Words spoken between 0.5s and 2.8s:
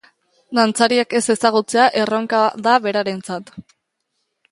Dantzariak ez ezagutzea erronka da